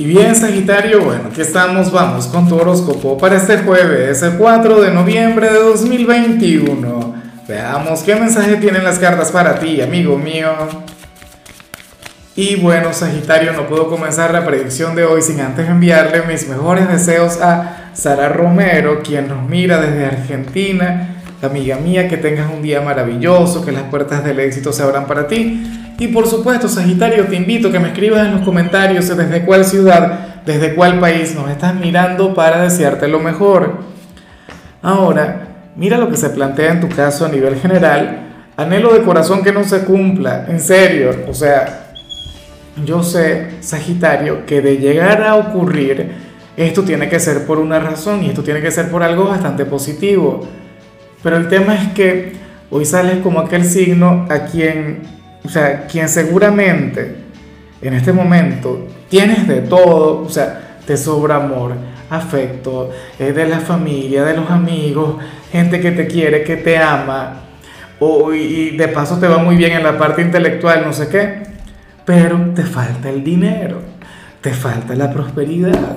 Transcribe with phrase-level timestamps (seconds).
[0.00, 4.80] Y bien, Sagitario, bueno, aquí estamos, vamos con tu horóscopo para este jueves, el 4
[4.80, 7.14] de noviembre de 2021.
[7.46, 10.52] Veamos qué mensaje tienen las cartas para ti, amigo mío.
[12.34, 16.88] Y bueno, Sagitario, no puedo comenzar la predicción de hoy sin antes enviarle mis mejores
[16.88, 21.09] deseos a Sara Romero, quien nos mira desde Argentina.
[21.42, 25.26] Amiga mía, que tengas un día maravilloso, que las puertas del éxito se abran para
[25.26, 29.44] ti y por supuesto, Sagitario, te invito a que me escribas en los comentarios desde
[29.44, 33.80] cuál ciudad, desde cuál país nos estás mirando para desearte lo mejor.
[34.80, 38.28] Ahora, mira lo que se plantea en tu caso a nivel general.
[38.56, 41.10] Anhelo de corazón que no se cumpla, en serio.
[41.28, 41.92] O sea,
[42.86, 46.12] yo sé, Sagitario, que de llegar a ocurrir,
[46.56, 49.66] esto tiene que ser por una razón y esto tiene que ser por algo bastante
[49.66, 50.48] positivo.
[51.22, 52.32] Pero el tema es que
[52.70, 57.16] hoy sales como aquel signo a quien o sea, quien seguramente
[57.80, 61.72] en este momento tienes de todo, o sea, te sobra amor,
[62.10, 65.16] afecto, eh, de la familia, de los amigos,
[65.50, 67.40] gente que te quiere, que te ama,
[67.98, 71.42] o, y de paso te va muy bien en la parte intelectual, no sé qué,
[72.04, 73.80] pero te falta el dinero,
[74.40, 75.96] te falta la prosperidad.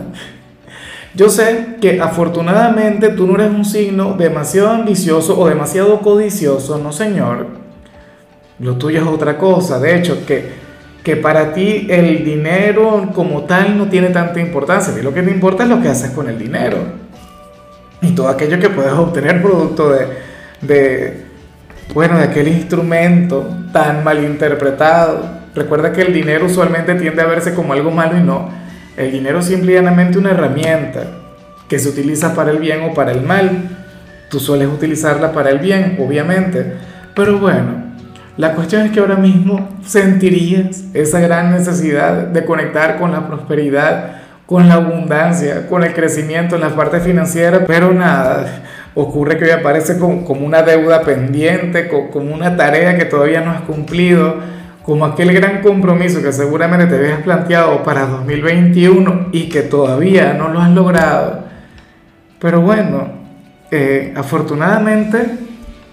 [1.16, 6.92] Yo sé que afortunadamente tú no eres un signo demasiado ambicioso o demasiado codicioso, no
[6.92, 7.64] señor
[8.60, 9.80] lo tuyo es otra cosa.
[9.80, 10.52] De hecho, que,
[11.04, 14.94] que para ti el dinero como tal no tiene tanta importancia.
[14.94, 16.78] A lo que te importa es lo que haces con el dinero.
[18.02, 20.08] Y todo aquello que puedes obtener producto de,
[20.62, 21.26] de
[21.94, 25.44] bueno, de aquel instrumento tan mal interpretado.
[25.56, 28.63] Recuerda que el dinero usualmente tiende a verse como algo malo y no.
[28.96, 31.04] El dinero es simplemente una herramienta
[31.68, 33.70] que se utiliza para el bien o para el mal.
[34.30, 36.74] Tú sueles utilizarla para el bien, obviamente.
[37.16, 37.84] Pero bueno,
[38.38, 44.22] la cuestión es que ahora mismo sentirías esa gran necesidad de conectar con la prosperidad,
[44.46, 49.52] con la abundancia, con el crecimiento en la parte financiera, pero nada, ocurre que hoy
[49.52, 54.36] aparece como, una deuda pendiente, como una tarea que todavía no has cumplido,
[54.84, 60.50] como aquel gran compromiso que seguramente te habías planteado para 2021 y que todavía no
[60.50, 61.46] lo has logrado.
[62.40, 63.08] Pero bueno,
[63.72, 65.44] eh, afortunadamente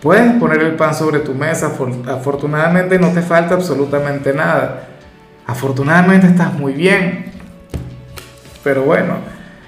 [0.00, 1.73] Puedes poner el pan sobre tu mesa,
[2.09, 4.89] afortunadamente no te falta absolutamente nada.
[5.47, 7.27] Afortunadamente estás muy bien.
[8.65, 9.19] Pero bueno,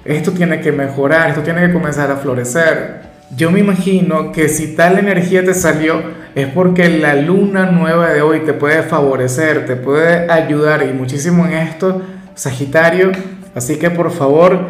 [0.06, 3.03] esto tiene que mejorar, esto tiene que comenzar a florecer.
[3.37, 6.03] Yo me imagino que si tal energía te salió
[6.34, 11.47] es porque la luna nueva de hoy te puede favorecer, te puede ayudar y muchísimo
[11.47, 12.00] en esto,
[12.34, 13.12] Sagitario.
[13.54, 14.69] Así que por favor,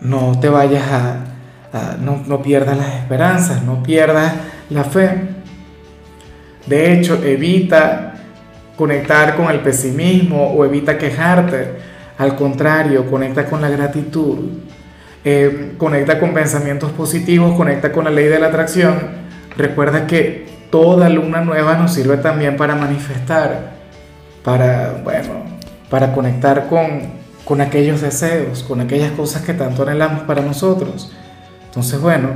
[0.00, 4.34] no te vayas a, no, no pierdas las esperanzas, no pierdas
[4.68, 5.10] la fe.
[6.66, 8.14] De hecho, evita
[8.76, 11.88] conectar con el pesimismo o evita quejarte.
[12.18, 14.38] Al contrario, conecta con la gratitud.
[15.24, 18.94] Eh, conecta con pensamientos positivos, conecta con la ley de la atracción.
[19.56, 23.72] Recuerda que toda luna nueva nos sirve también para manifestar,
[24.44, 25.44] para, bueno,
[25.90, 27.02] para conectar con,
[27.44, 31.12] con aquellos deseos, con aquellas cosas que tanto anhelamos para nosotros.
[31.66, 32.30] Entonces, bueno,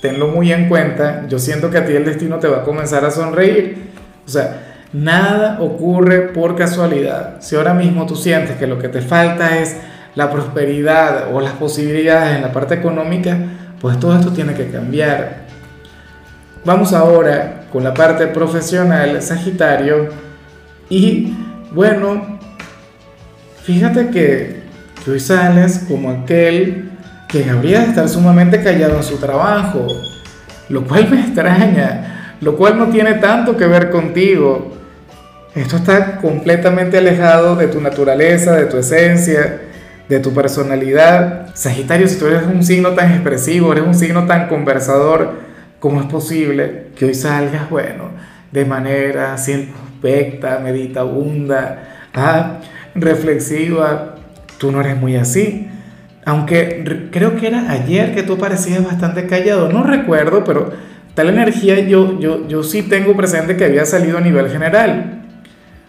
[0.00, 1.26] tenlo muy en cuenta.
[1.28, 3.90] Yo siento que a ti el destino te va a comenzar a sonreír.
[4.24, 7.36] O sea, nada ocurre por casualidad.
[7.40, 9.76] Si ahora mismo tú sientes que lo que te falta es
[10.14, 13.36] la prosperidad o las posibilidades en la parte económica,
[13.80, 15.45] pues todo esto tiene que cambiar.
[16.66, 20.08] Vamos ahora con la parte profesional, Sagitario.
[20.90, 21.32] Y
[21.70, 22.40] bueno,
[23.62, 24.62] fíjate que,
[25.04, 26.90] que hoy sales como aquel
[27.28, 29.86] que habría de estar sumamente callado en su trabajo,
[30.68, 34.72] lo cual me extraña, lo cual no tiene tanto que ver contigo.
[35.54, 39.60] Esto está completamente alejado de tu naturaleza, de tu esencia,
[40.08, 41.46] de tu personalidad.
[41.54, 45.45] Sagitario, si tú eres un signo tan expresivo, eres un signo tan conversador,
[45.86, 48.10] ¿cómo es posible que hoy salgas, bueno,
[48.50, 52.58] de manera circunspecta, meditabunda, ah,
[52.96, 54.16] reflexiva?
[54.58, 55.68] Tú no eres muy así.
[56.24, 60.72] Aunque creo que era ayer que tú parecías bastante callado, no recuerdo, pero
[61.14, 65.22] tal energía yo, yo, yo sí tengo presente que había salido a nivel general.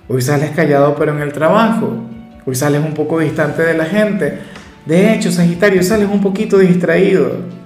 [0.08, 2.04] Hoy sales callado pero en el trabajo,
[2.46, 4.38] hoy sales un poco distante de la gente.
[4.86, 7.57] De hecho, Sagitario, sales un poquito distraído.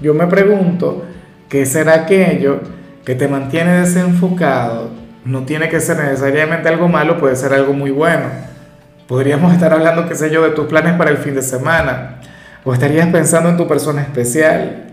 [0.00, 1.04] Yo me pregunto,
[1.48, 2.60] ¿qué será aquello
[3.04, 4.90] que te mantiene desenfocado?
[5.24, 8.48] No tiene que ser necesariamente algo malo, puede ser algo muy bueno
[9.08, 12.20] Podríamos estar hablando, qué sé yo, de tus planes para el fin de semana.
[12.62, 14.84] O estarías pensando en tu persona especial.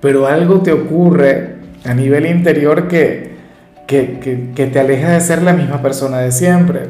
[0.00, 3.36] Pero algo te ocurre a nivel interior que,
[3.86, 6.82] que, te aleja de ser la misma persona de siempre.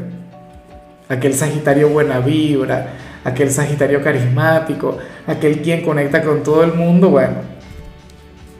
[1.08, 2.88] aquel Sagitario buena vibra,
[3.26, 7.34] aquel Sagitario carismático, aquel quien conecta con todo el mundo, bueno,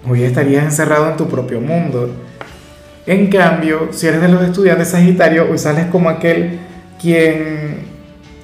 [0.09, 2.11] hoy estarías encerrado en tu propio mundo.
[3.07, 6.59] En cambio, si eres de los estudiantes Sagitario, hoy sales como aquel
[7.01, 7.77] quien,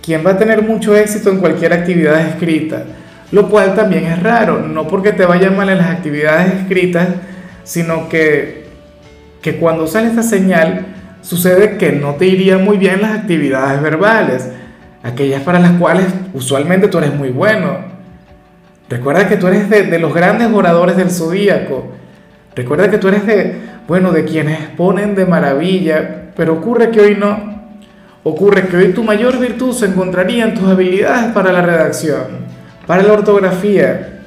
[0.01, 2.85] quien va a tener mucho éxito en cualquier actividad escrita,
[3.33, 7.09] lo cual también es raro, no porque te vayan mal en las actividades escritas,
[7.65, 8.67] sino que,
[9.41, 10.87] que cuando sale esta señal,
[11.21, 14.49] sucede que no te iría muy bien las actividades verbales,
[15.03, 17.79] aquellas para las cuales usualmente tú eres muy bueno.
[18.89, 21.93] Recuerda que tú eres de, los grandes oradores del zodíaco.
[22.55, 23.57] Recuerda que tú eres de,
[23.89, 27.53] bueno, de quienes ponen de maravilla, pero ocurre que hoy no.
[28.25, 32.27] Ocurre que hoy tu mayor virtud se encontraría en tus habilidades para la redacción,
[32.87, 34.21] para la ortografía.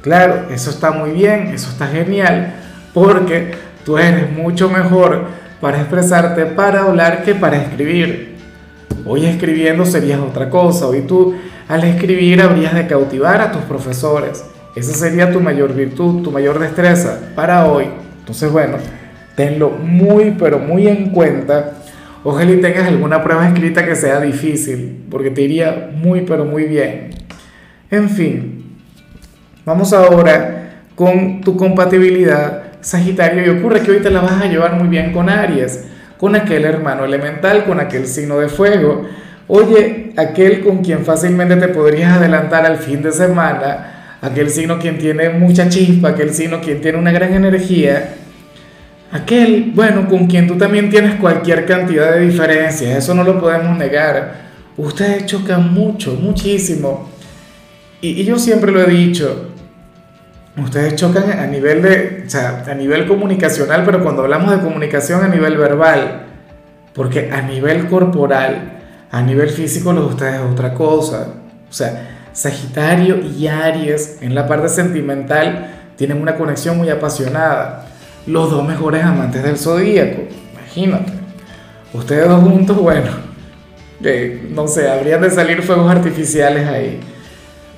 [0.00, 2.54] Claro, eso está muy bien, eso está genial,
[2.94, 3.50] porque
[3.84, 5.24] tú eres mucho mejor
[5.60, 8.25] para expresarte, para hablar que para escribir.
[9.04, 11.34] Hoy escribiendo serías otra cosa, hoy tú
[11.68, 14.44] al escribir habrías de cautivar a tus profesores.
[14.74, 17.86] Esa sería tu mayor virtud, tu mayor destreza para hoy.
[18.20, 18.76] Entonces, bueno,
[19.34, 21.78] tenlo muy, pero muy en cuenta.
[22.24, 26.64] Ojalá y tengas alguna prueba escrita que sea difícil, porque te iría muy, pero muy
[26.64, 27.10] bien.
[27.90, 28.76] En fin,
[29.64, 34.74] vamos ahora con tu compatibilidad Sagitario, y ocurre que hoy te la vas a llevar
[34.74, 35.86] muy bien con Aries,
[36.18, 39.06] con aquel hermano elemental, con aquel signo de fuego.
[39.48, 44.98] Oye, aquel con quien fácilmente te podrías adelantar al fin de semana, aquel signo quien
[44.98, 48.14] tiene mucha chispa, aquel signo quien tiene una gran energía,
[49.12, 53.76] aquel, bueno, con quien tú también tienes cualquier cantidad de diferencias, eso no lo podemos
[53.78, 54.46] negar.
[54.76, 57.08] Ustedes chocan mucho, muchísimo.
[58.00, 59.52] Y, yo siempre lo he dicho,
[60.56, 65.22] ustedes chocan a nivel de, o sea, a nivel comunicacional, pero cuando hablamos de comunicación
[65.22, 66.26] a nivel verbal,
[66.94, 68.78] porque a nivel corporal,
[69.10, 71.28] a nivel físico, lo de ustedes es otra cosa.
[71.68, 77.86] O sea, Sagitario y Aries en la parte sentimental tienen una conexión muy apasionada.
[78.26, 80.22] Los dos mejores amantes del zodíaco,
[80.52, 81.12] imagínate.
[81.92, 83.10] Ustedes dos juntos, bueno,
[84.50, 87.00] no sé, habrían de salir fuegos artificiales ahí.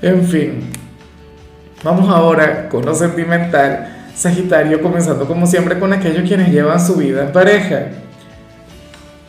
[0.01, 0.71] En fin,
[1.85, 3.95] Vamos ahora con lo sentimental.
[4.15, 7.87] Sagitario comenzando como siempre con aquellos quienes llevan su vida en pareja.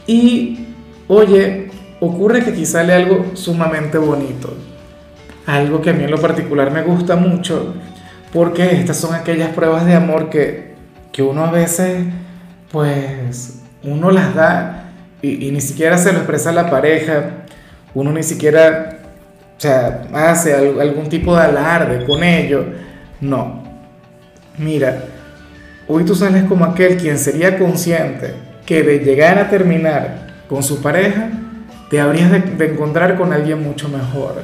[0.07, 0.67] Y,
[1.07, 1.69] oye,
[1.99, 4.51] ocurre que aquí sale algo sumamente bonito.
[5.45, 7.75] Algo que a mí en lo particular me gusta mucho,
[8.33, 10.73] porque estas son aquellas pruebas de amor que,
[11.11, 12.05] que uno a veces,
[12.71, 14.91] pues, uno las da
[15.21, 17.45] y, y ni siquiera se lo expresa a la pareja,
[17.93, 18.98] uno ni siquiera
[19.59, 22.63] o sea, hace algún tipo de alarde con ello.
[23.19, 23.61] No.
[24.57, 25.03] Mira,
[25.85, 28.35] hoy tú sales como aquel quien sería consciente
[28.65, 31.31] que de llegar a terminar con su pareja,
[31.89, 34.41] te habrías de, encontrar con alguien mucho mejor.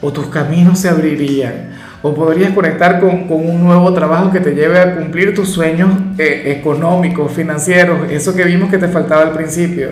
[0.00, 1.70] O tus caminos se abrirían.
[2.02, 5.88] O podrías conectar con, un nuevo trabajo que te lleve a cumplir tus sueños
[6.18, 9.90] eh, económicos, financieros, eso que vimos que te faltaba al principio.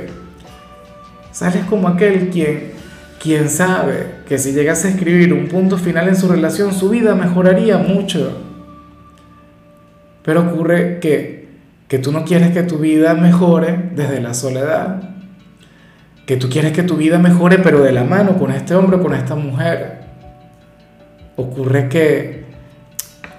[1.31, 2.81] Sales como aquel quien
[3.21, 7.17] Quién sabe que si llegase a escribir un punto final en su relación, su vida
[7.17, 8.41] mejoraría mucho.
[10.23, 11.49] Pero ocurre que,
[11.89, 15.03] que tú no quieres que tu vida mejore desde la soledad.
[16.27, 19.03] Que tú quieres que tu vida mejore pero de la mano con este hombre o
[19.03, 19.99] con esta mujer.
[21.35, 22.45] Ocurre que,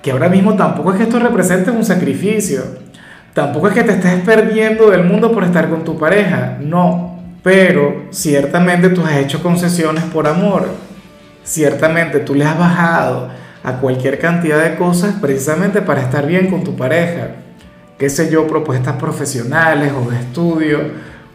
[0.01, 2.63] que ahora mismo tampoco es que esto represente un sacrificio.
[3.33, 6.57] Tampoco es que te estés perdiendo del mundo por estar con tu pareja.
[6.59, 7.10] No,
[7.43, 10.67] pero ciertamente tú has hecho concesiones por amor.
[11.43, 13.29] Ciertamente tú le has bajado
[13.63, 17.29] a cualquier cantidad de cosas precisamente para estar bien con tu pareja.
[17.97, 20.79] Qué sé yo, propuestas profesionales o de estudio.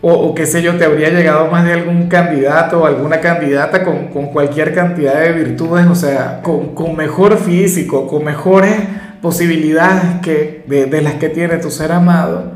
[0.02, 4.28] O, qué sé yo, te habría llegado más de algún candidato o alguna candidata con,
[4.28, 8.74] cualquier cantidad de virtudes, o sea, con, mejor físico, con mejores
[9.20, 12.52] posibilidades que, de, las que tiene tu ser amado,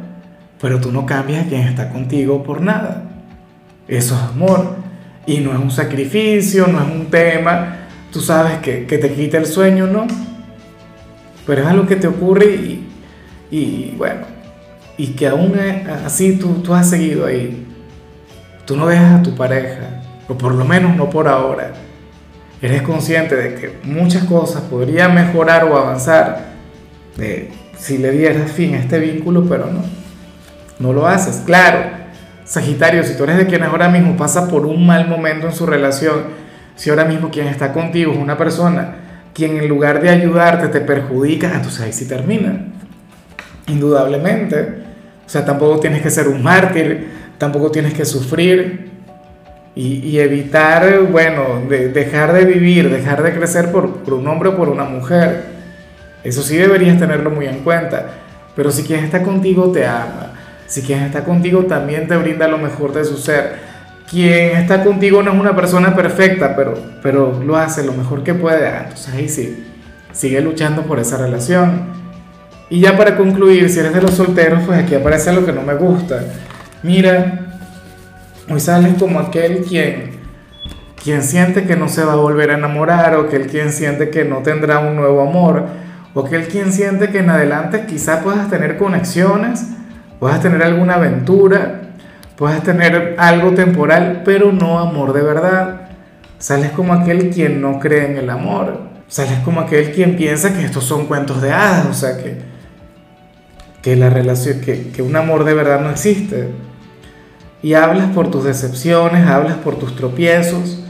[0.61, 3.10] pero tú no cambias quien está contigo por nada.
[3.91, 4.77] Eso es amor.
[5.27, 7.77] Y no es un sacrificio, no es un tema,
[8.11, 10.07] tú sabes que, que te quita el sueño, ¿no?
[11.47, 12.89] Pero es algo que te ocurre y,
[13.51, 14.23] y bueno,
[14.97, 15.55] y que aún
[16.05, 17.67] así tú, tú has seguido ahí.
[18.65, 21.73] Tú no dejas a tu pareja, o por lo menos no por ahora.
[22.63, 26.51] Eres consciente de que muchas cosas podrían mejorar o avanzar
[27.79, 29.83] si le dieras fin a este vínculo, pero no.
[30.79, 31.43] No lo haces.
[31.45, 32.00] Claro,
[32.51, 35.67] Sagitario, si tú eres de quienes ahora mismo pasa por un mal momento en su
[35.67, 36.25] relación,
[36.75, 38.97] si ahora mismo quien está contigo es una persona
[39.33, 42.67] quien en lugar de ayudarte te perjudica, entonces ahí sí termina.
[43.69, 44.83] Indudablemente.
[45.25, 47.07] O sea, tampoco tienes que ser un mártir,
[47.39, 48.91] tampoco tienes que sufrir.
[49.77, 54.57] y, evitar, bueno, de, dejar de vivir, dejar de crecer por, por un hombre o
[54.57, 55.45] por una mujer.
[56.25, 58.07] Eso sí deberías tenerlo muy en cuenta.
[58.57, 60.33] Pero si quien está contigo te ama,
[60.71, 63.57] si quien está contigo también te brinda lo mejor de su ser,
[64.09, 68.35] quien está contigo no es una persona perfecta, pero, pero lo hace lo mejor que
[68.35, 69.67] puede, ah, entonces ahí sí,
[70.13, 71.89] sigue luchando por esa relación.
[72.69, 75.63] Y ya para concluir, si eres de los solteros, pues aquí aparece lo que no
[75.63, 76.21] me gusta.
[76.85, 77.49] Mira,
[78.49, 80.21] hoy sales como aquel quien,
[81.03, 84.25] quien siente que no se va a volver a enamorar, o aquel quien siente que
[84.25, 85.67] no tendrá un nuevo amor,
[86.15, 89.67] o aquel quien siente que en adelante quizá puedas tener conexiones,
[90.21, 91.81] puedas tener alguna aventura,
[92.37, 95.81] puedas tener algo temporal, pero no amor de verdad.
[96.39, 98.83] Sales como aquel quien no cree en el amor.
[99.09, 102.51] Sales como aquel quien piensa que estos son cuentos de hadas, o sea que
[103.83, 106.49] que la relación, que, que un amor de verdad no existe.
[107.63, 110.83] Y hablas por tus decepciones, hablas por tus tropiezos,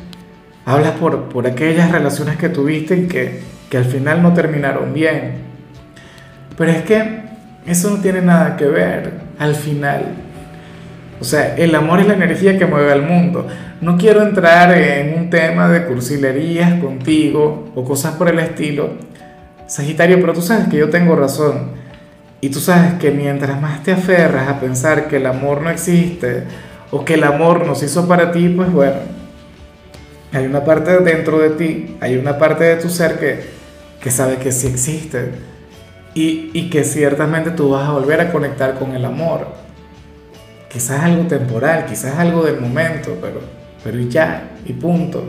[0.64, 5.34] hablas por, por aquellas relaciones que tuviste y que, que al final no terminaron bien.
[6.56, 7.22] Pero es que
[7.66, 10.04] eso no tiene nada que ver al final.
[11.18, 13.46] O sea, el amor es la energía que mueve al mundo.
[13.80, 19.10] No quiero entrar en un tema de cursilerías contigo o cosas por el estilo,
[19.66, 21.70] Sagitario, pero tú sabes que yo tengo razón.
[22.40, 26.44] Y tú sabes que mientras más te aferras a pensar que el amor no existe
[26.90, 28.96] o que el amor nos hizo para ti, pues bueno,
[30.32, 33.44] hay una parte dentro de ti, hay una parte de tu ser que,
[34.02, 35.49] que sabe que sí existe
[36.14, 39.46] y, que ciertamente tú vas a volver a conectar con el amor.
[40.68, 43.40] Quizás algo temporal, quizás algo del momento, pero,
[43.82, 45.24] pero ya, y punto.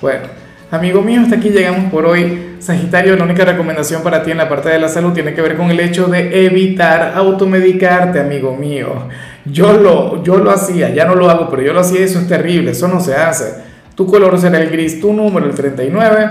[0.00, 0.48] Bueno.
[0.70, 2.56] Amigo mío, hasta aquí llegamos por hoy.
[2.58, 5.56] Sagitario, la única recomendación para ti en la parte de la salud tiene que ver
[5.56, 9.08] con el hecho de evitar automedicarte, amigo mío.
[9.46, 12.18] Yo lo, yo lo hacía, ya no lo hago, pero yo lo hacía y eso
[12.18, 13.62] es terrible, eso no se hace.
[13.94, 16.30] Tu color será el gris, tu número el 39.